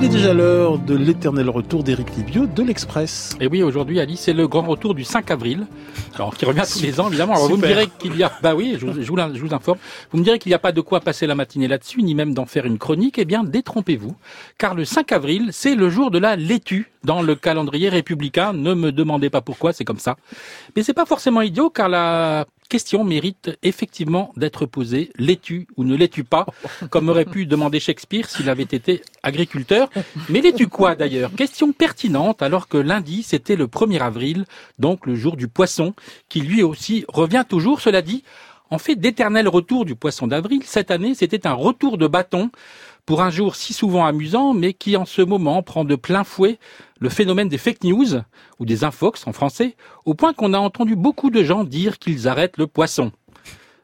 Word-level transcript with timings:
Il 0.00 0.06
est 0.06 0.08
déjà 0.08 0.32
l'heure 0.32 0.78
de 0.78 0.96
l'éternel 0.96 1.50
retour 1.50 1.84
d'Éric 1.84 2.16
Libio 2.16 2.46
de 2.46 2.62
l'Express. 2.62 3.36
Et 3.38 3.46
oui, 3.46 3.62
aujourd'hui, 3.62 4.00
Alice, 4.00 4.20
c'est 4.20 4.32
le 4.32 4.48
grand 4.48 4.62
retour 4.62 4.94
du 4.94 5.04
5 5.04 5.30
avril. 5.30 5.66
Alors, 6.14 6.34
qui 6.34 6.46
revient 6.46 6.62
tous 6.62 6.80
les 6.80 6.98
ans, 7.00 7.08
évidemment. 7.08 7.34
Alors, 7.34 7.50
vous 7.50 7.58
me 7.58 7.66
direz 7.66 7.86
qu'il 7.98 8.16
y 8.16 8.22
a, 8.22 8.32
bah 8.42 8.54
oui, 8.54 8.78
je 8.80 8.86
vous, 8.86 9.02
je, 9.02 9.12
vous, 9.12 9.52
informe. 9.52 9.76
Vous 10.10 10.18
me 10.18 10.24
direz 10.24 10.38
qu'il 10.38 10.48
n'y 10.48 10.54
a 10.54 10.58
pas 10.58 10.72
de 10.72 10.80
quoi 10.80 11.00
passer 11.00 11.26
la 11.26 11.34
matinée 11.34 11.68
là-dessus, 11.68 12.02
ni 12.02 12.14
même 12.14 12.32
d'en 12.32 12.46
faire 12.46 12.64
une 12.64 12.78
chronique. 12.78 13.18
Eh 13.18 13.26
bien, 13.26 13.44
détrompez-vous. 13.44 14.16
Car 14.56 14.74
le 14.74 14.86
5 14.86 15.12
avril, 15.12 15.50
c'est 15.52 15.74
le 15.74 15.90
jour 15.90 16.10
de 16.10 16.18
la 16.18 16.34
laitue 16.34 16.90
dans 17.04 17.20
le 17.20 17.34
calendrier 17.34 17.90
républicain. 17.90 18.54
Ne 18.54 18.72
me 18.72 18.92
demandez 18.92 19.28
pas 19.28 19.42
pourquoi, 19.42 19.74
c'est 19.74 19.84
comme 19.84 19.98
ça. 19.98 20.16
Mais 20.76 20.82
c'est 20.82 20.94
pas 20.94 21.04
forcément 21.04 21.42
idiot, 21.42 21.68
car 21.68 21.90
la 21.90 22.46
question 22.70 23.04
mérite 23.04 23.50
effectivement 23.62 24.32
d'être 24.36 24.64
posée. 24.64 25.10
L'es-tu 25.18 25.66
ou 25.76 25.84
ne 25.84 25.94
l'es-tu 25.94 26.24
pas 26.24 26.46
Comme 26.88 27.10
aurait 27.10 27.26
pu 27.26 27.44
demander 27.44 27.80
Shakespeare 27.80 28.30
s'il 28.30 28.48
avait 28.48 28.62
été 28.62 29.02
agriculteur. 29.22 29.90
Mais 30.30 30.40
l'es-tu 30.40 30.68
quoi 30.68 30.94
d'ailleurs? 30.94 31.30
Question 31.36 31.72
pertinente 31.72 32.40
alors 32.40 32.68
que 32.68 32.78
lundi 32.78 33.22
c'était 33.22 33.56
le 33.56 33.66
1er 33.66 34.00
avril, 34.00 34.46
donc 34.78 35.04
le 35.04 35.14
jour 35.14 35.36
du 35.36 35.48
poisson, 35.48 35.94
qui 36.30 36.40
lui 36.40 36.62
aussi 36.62 37.04
revient 37.08 37.44
toujours, 37.46 37.82
cela 37.82 38.00
dit. 38.00 38.24
En 38.72 38.78
fait 38.78 38.94
d'éternel 38.94 39.48
retour 39.48 39.84
du 39.84 39.96
poisson 39.96 40.28
d'avril, 40.28 40.62
cette 40.64 40.92
année 40.92 41.16
c'était 41.16 41.46
un 41.48 41.52
retour 41.52 41.98
de 41.98 42.06
bâton 42.06 42.50
pour 43.10 43.22
un 43.22 43.30
jour 43.30 43.56
si 43.56 43.72
souvent 43.72 44.06
amusant, 44.06 44.54
mais 44.54 44.72
qui 44.72 44.96
en 44.96 45.04
ce 45.04 45.20
moment 45.20 45.64
prend 45.64 45.84
de 45.84 45.96
plein 45.96 46.22
fouet 46.22 46.60
le 47.00 47.08
phénomène 47.08 47.48
des 47.48 47.58
fake 47.58 47.82
news, 47.82 48.20
ou 48.60 48.64
des 48.64 48.84
infox 48.84 49.26
en 49.26 49.32
français, 49.32 49.74
au 50.04 50.14
point 50.14 50.32
qu'on 50.32 50.54
a 50.54 50.60
entendu 50.60 50.94
beaucoup 50.94 51.28
de 51.30 51.42
gens 51.42 51.64
dire 51.64 51.98
qu'ils 51.98 52.28
arrêtent 52.28 52.56
le 52.56 52.68
poisson. 52.68 53.10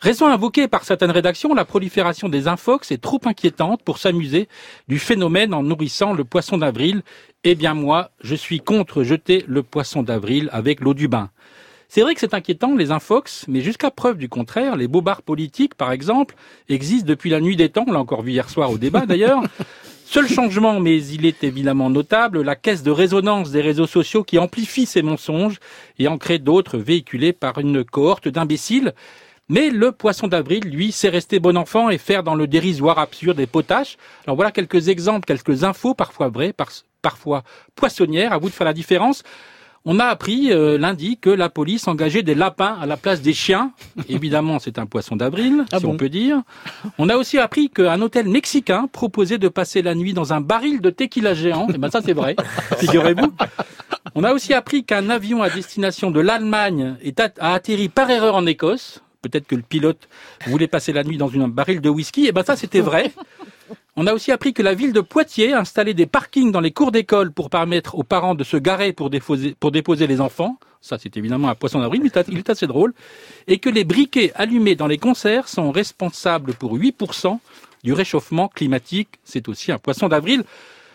Raison 0.00 0.26
invoquée 0.26 0.66
par 0.66 0.82
certaines 0.82 1.12
rédactions, 1.12 1.54
la 1.54 1.64
prolifération 1.64 2.28
des 2.28 2.48
infox 2.48 2.90
est 2.90 3.00
trop 3.00 3.20
inquiétante 3.24 3.84
pour 3.84 3.98
s'amuser 3.98 4.48
du 4.88 4.98
phénomène 4.98 5.54
en 5.54 5.62
nourrissant 5.62 6.14
le 6.14 6.24
poisson 6.24 6.58
d'avril. 6.58 7.02
Eh 7.44 7.54
bien 7.54 7.74
moi, 7.74 8.10
je 8.24 8.34
suis 8.34 8.58
contre 8.58 9.04
jeter 9.04 9.44
le 9.46 9.62
poisson 9.62 10.02
d'avril 10.02 10.48
avec 10.52 10.80
l'eau 10.80 10.94
du 10.94 11.06
bain. 11.06 11.30
C'est 11.94 12.00
vrai 12.00 12.14
que 12.14 12.20
c'est 12.20 12.32
inquiétant, 12.32 12.74
les 12.74 12.90
infox, 12.90 13.44
mais 13.48 13.60
jusqu'à 13.60 13.90
preuve 13.90 14.16
du 14.16 14.30
contraire, 14.30 14.76
les 14.76 14.88
bobards 14.88 15.20
politiques, 15.20 15.74
par 15.74 15.92
exemple, 15.92 16.36
existent 16.70 17.06
depuis 17.06 17.28
la 17.28 17.38
nuit 17.38 17.54
des 17.54 17.68
temps, 17.68 17.84
on 17.86 17.92
l'a 17.92 18.00
encore 18.00 18.22
vu 18.22 18.32
hier 18.32 18.48
soir 18.48 18.70
au 18.70 18.78
débat 18.78 19.04
d'ailleurs. 19.04 19.42
Seul 20.06 20.26
changement, 20.26 20.80
mais 20.80 21.04
il 21.04 21.26
est 21.26 21.44
évidemment 21.44 21.90
notable, 21.90 22.40
la 22.40 22.56
caisse 22.56 22.82
de 22.82 22.90
résonance 22.90 23.50
des 23.50 23.60
réseaux 23.60 23.86
sociaux 23.86 24.24
qui 24.24 24.38
amplifie 24.38 24.86
ces 24.86 25.02
mensonges 25.02 25.58
et 25.98 26.08
en 26.08 26.16
crée 26.16 26.38
d'autres 26.38 26.78
véhiculés 26.78 27.34
par 27.34 27.58
une 27.58 27.84
cohorte 27.84 28.26
d'imbéciles. 28.26 28.94
Mais 29.50 29.68
le 29.68 29.92
poisson 29.92 30.28
d'avril, 30.28 30.64
lui, 30.64 30.92
c'est 30.92 31.10
rester 31.10 31.40
bon 31.40 31.58
enfant 31.58 31.90
et 31.90 31.98
faire 31.98 32.22
dans 32.22 32.36
le 32.36 32.46
dérisoire 32.46 32.98
absurde 32.98 33.38
et 33.38 33.46
potaches. 33.46 33.98
Alors 34.24 34.36
voilà 34.36 34.50
quelques 34.50 34.88
exemples, 34.88 35.26
quelques 35.26 35.62
infos, 35.62 35.92
parfois 35.92 36.30
vraies, 36.30 36.54
parfois 37.02 37.42
poissonnières. 37.74 38.32
À 38.32 38.38
vous 38.38 38.48
de 38.48 38.54
faire 38.54 38.64
la 38.64 38.72
différence. 38.72 39.22
On 39.84 39.98
a 39.98 40.04
appris 40.04 40.52
euh, 40.52 40.78
lundi 40.78 41.18
que 41.20 41.30
la 41.30 41.48
police 41.48 41.88
engageait 41.88 42.22
des 42.22 42.36
lapins 42.36 42.78
à 42.80 42.86
la 42.86 42.96
place 42.96 43.20
des 43.20 43.32
chiens. 43.32 43.72
Évidemment, 44.08 44.60
c'est 44.60 44.78
un 44.78 44.86
poisson 44.86 45.16
d'avril, 45.16 45.64
ah 45.72 45.80
si 45.80 45.86
on 45.86 45.96
peut 45.96 46.08
dire. 46.08 46.40
On 46.98 47.08
a 47.08 47.16
aussi 47.16 47.38
appris 47.38 47.68
qu'un 47.68 48.00
hôtel 48.00 48.28
mexicain 48.28 48.86
proposait 48.92 49.38
de 49.38 49.48
passer 49.48 49.82
la 49.82 49.96
nuit 49.96 50.12
dans 50.12 50.32
un 50.32 50.40
baril 50.40 50.80
de 50.80 50.90
tequila 50.90 51.34
géant. 51.34 51.66
Et 51.68 51.72
eh 51.74 51.78
ben 51.78 51.90
ça, 51.90 52.00
c'est 52.00 52.12
vrai. 52.12 52.36
Figurez-vous. 52.78 53.32
On 54.14 54.22
a 54.22 54.32
aussi 54.32 54.54
appris 54.54 54.84
qu'un 54.84 55.10
avion 55.10 55.42
à 55.42 55.50
destination 55.50 56.12
de 56.12 56.20
l'Allemagne 56.20 56.96
a 57.40 57.54
atterri 57.54 57.88
par 57.88 58.08
erreur 58.08 58.36
en 58.36 58.46
Écosse. 58.46 59.02
Peut-être 59.20 59.46
que 59.46 59.54
le 59.56 59.62
pilote 59.62 60.08
voulait 60.46 60.68
passer 60.68 60.92
la 60.92 61.02
nuit 61.02 61.16
dans 61.16 61.32
un 61.32 61.48
baril 61.48 61.80
de 61.80 61.88
whisky. 61.88 62.24
Et 62.24 62.28
eh 62.28 62.32
ben 62.32 62.44
ça, 62.44 62.54
c'était 62.56 62.80
vrai. 62.80 63.12
On 63.94 64.06
a 64.06 64.14
aussi 64.14 64.32
appris 64.32 64.54
que 64.54 64.62
la 64.62 64.72
ville 64.72 64.94
de 64.94 65.02
Poitiers 65.02 65.52
installait 65.52 65.92
des 65.92 66.06
parkings 66.06 66.50
dans 66.50 66.60
les 66.60 66.70
cours 66.70 66.92
d'école 66.92 67.30
pour 67.30 67.50
permettre 67.50 67.94
aux 67.94 68.02
parents 68.02 68.34
de 68.34 68.42
se 68.42 68.56
garer 68.56 68.94
pour 68.94 69.10
déposer, 69.10 70.06
les 70.06 70.20
enfants. 70.22 70.58
Ça, 70.80 70.96
c'est 70.98 71.14
évidemment 71.18 71.48
un 71.48 71.54
poisson 71.54 71.78
d'avril, 71.78 72.00
mais 72.02 72.10
il 72.28 72.38
est 72.38 72.48
assez 72.48 72.66
drôle. 72.66 72.94
Et 73.48 73.58
que 73.58 73.68
les 73.68 73.84
briquets 73.84 74.32
allumés 74.34 74.76
dans 74.76 74.86
les 74.86 74.96
concerts 74.96 75.46
sont 75.46 75.70
responsables 75.70 76.54
pour 76.54 76.74
8% 76.74 77.38
du 77.84 77.92
réchauffement 77.92 78.48
climatique. 78.48 79.10
C'est 79.24 79.46
aussi 79.48 79.70
un 79.70 79.78
poisson 79.78 80.08
d'avril. 80.08 80.44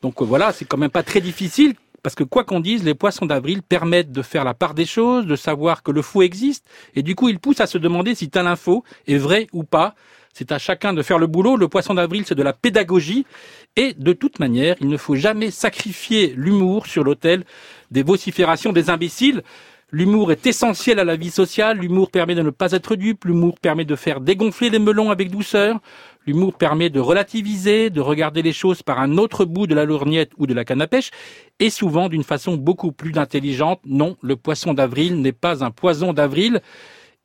Donc 0.00 0.22
euh, 0.22 0.24
voilà, 0.24 0.52
c'est 0.52 0.64
quand 0.64 0.78
même 0.78 0.90
pas 0.90 1.02
très 1.02 1.20
difficile 1.20 1.74
parce 2.02 2.14
que 2.14 2.24
quoi 2.24 2.44
qu'on 2.44 2.60
dise, 2.60 2.84
les 2.84 2.94
poissons 2.94 3.26
d'avril 3.26 3.60
permettent 3.62 4.12
de 4.12 4.22
faire 4.22 4.44
la 4.44 4.54
part 4.54 4.72
des 4.72 4.86
choses, 4.86 5.26
de 5.26 5.36
savoir 5.36 5.82
que 5.82 5.90
le 5.90 6.00
faux 6.00 6.22
existe, 6.22 6.64
et 6.94 7.02
du 7.02 7.14
coup, 7.14 7.28
ils 7.28 7.40
poussent 7.40 7.60
à 7.60 7.66
se 7.66 7.76
demander 7.76 8.14
si 8.14 8.30
telle 8.30 8.46
info 8.46 8.84
est 9.06 9.16
vraie 9.16 9.48
ou 9.52 9.64
pas. 9.64 9.94
C'est 10.38 10.52
à 10.52 10.58
chacun 10.58 10.92
de 10.92 11.02
faire 11.02 11.18
le 11.18 11.26
boulot. 11.26 11.56
Le 11.56 11.66
poisson 11.66 11.94
d'avril, 11.94 12.22
c'est 12.24 12.36
de 12.36 12.44
la 12.44 12.52
pédagogie. 12.52 13.26
Et 13.74 13.92
de 13.94 14.12
toute 14.12 14.38
manière, 14.38 14.76
il 14.80 14.88
ne 14.88 14.96
faut 14.96 15.16
jamais 15.16 15.50
sacrifier 15.50 16.32
l'humour 16.36 16.86
sur 16.86 17.02
l'autel 17.02 17.42
des 17.90 18.04
vociférations 18.04 18.72
des 18.72 18.88
imbéciles. 18.88 19.42
L'humour 19.90 20.30
est 20.30 20.46
essentiel 20.46 21.00
à 21.00 21.04
la 21.04 21.16
vie 21.16 21.30
sociale, 21.30 21.78
l'humour 21.78 22.12
permet 22.12 22.36
de 22.36 22.42
ne 22.42 22.50
pas 22.50 22.70
être 22.70 22.94
dupe, 22.94 23.24
l'humour 23.24 23.58
permet 23.58 23.84
de 23.84 23.96
faire 23.96 24.20
dégonfler 24.20 24.70
les 24.70 24.78
melons 24.78 25.10
avec 25.10 25.28
douceur, 25.28 25.80
l'humour 26.24 26.54
permet 26.54 26.90
de 26.90 27.00
relativiser, 27.00 27.90
de 27.90 28.00
regarder 28.00 28.42
les 28.42 28.52
choses 28.52 28.82
par 28.82 29.00
un 29.00 29.16
autre 29.16 29.44
bout 29.44 29.66
de 29.66 29.74
la 29.74 29.86
lorgnette 29.86 30.30
ou 30.36 30.46
de 30.46 30.54
la 30.54 30.64
canne 30.64 30.82
à 30.82 30.86
pêche, 30.86 31.10
et 31.58 31.70
souvent 31.70 32.08
d'une 32.08 32.22
façon 32.22 32.56
beaucoup 32.56 32.92
plus 32.92 33.16
intelligente. 33.16 33.80
Non, 33.86 34.16
le 34.22 34.36
poisson 34.36 34.74
d'avril 34.74 35.20
n'est 35.20 35.32
pas 35.32 35.64
un 35.64 35.70
poison 35.70 36.12
d'avril. 36.12 36.60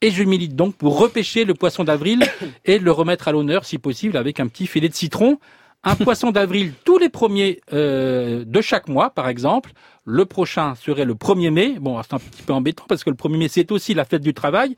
Et 0.03 0.12
je 0.12 0.22
milite 0.22 0.53
donc 0.58 0.75
pour 0.75 1.00
repêcher 1.00 1.46
le 1.46 1.53
poisson 1.53 1.86
d'avril 1.86 2.25
et 2.66 2.78
le 2.78 2.91
remettre 2.91 3.30
à 3.30 3.31
l'honneur, 3.31 3.64
si 3.64 3.78
possible, 3.78 4.18
avec 4.18 4.41
un 4.41 4.47
petit 4.50 4.68
filet 4.68 4.90
de 4.90 4.94
citron. 4.94 5.40
Un 5.86 5.96
poisson 5.96 6.31
d'avril 6.31 6.74
tous 6.84 6.97
les 6.97 7.08
premiers 7.08 7.62
euh, 7.72 8.44
de 8.46 8.59
chaque 8.59 8.90
mois, 8.90 9.12
par 9.12 9.30
exemple. 9.30 9.72
Le 10.03 10.25
prochain 10.25 10.75
serait 10.75 11.06
le 11.06 11.13
1er 11.13 11.52
mai. 11.52 11.75
Bon, 11.80 12.02
c'est 12.03 12.13
un 12.13 12.19
petit 12.19 12.44
peu 12.44 12.52
embêtant 12.52 12.84
parce 12.90 13.06
que 13.06 13.12
le 13.12 13.16
1er 13.16 13.38
mai, 13.38 13.47
c'est 13.47 13.72
aussi 13.72 13.94
la 13.94 14.03
fête 14.03 14.22
du 14.22 14.34
travail. 14.34 14.75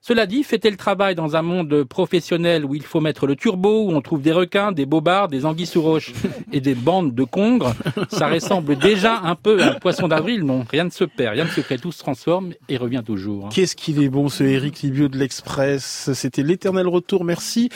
Cela 0.00 0.26
dit, 0.26 0.42
fêter 0.42 0.70
le 0.70 0.76
travail 0.76 1.14
dans 1.14 1.36
un 1.36 1.42
monde 1.42 1.84
professionnel 1.84 2.64
où 2.64 2.74
il 2.74 2.82
faut 2.82 3.00
mettre 3.00 3.26
le 3.26 3.36
turbo, 3.36 3.84
où 3.84 3.92
on 3.92 4.00
trouve 4.00 4.22
des 4.22 4.32
requins, 4.32 4.72
des 4.72 4.86
bobards, 4.86 5.28
des 5.28 5.44
anguilles 5.44 5.66
sous 5.66 5.82
roche 5.82 6.12
et 6.52 6.60
des 6.60 6.74
bandes 6.74 7.14
de 7.14 7.24
congres, 7.24 7.74
ça 8.08 8.28
ressemble 8.28 8.76
déjà 8.76 9.20
un 9.22 9.34
peu 9.34 9.62
à 9.62 9.72
un 9.72 9.74
poisson 9.74 10.08
d'avril. 10.08 10.44
Non, 10.44 10.64
rien 10.70 10.84
ne 10.84 10.90
se 10.90 11.04
perd, 11.04 11.34
rien 11.34 11.44
ne 11.44 11.50
se 11.50 11.60
crée, 11.60 11.78
tout 11.78 11.92
se 11.92 11.98
transforme 11.98 12.52
et 12.68 12.76
revient 12.76 13.02
toujours. 13.04 13.48
Qu'est-ce 13.50 13.76
qu'il 13.76 14.02
est 14.02 14.08
bon 14.08 14.28
ce 14.28 14.44
Eric 14.44 14.80
Libio 14.82 15.08
de 15.08 15.18
l'Express? 15.18 16.10
C'était 16.14 16.42
l'éternel 16.42 16.86
retour, 16.86 17.24
merci. 17.24 17.68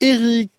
Eric 0.00 0.50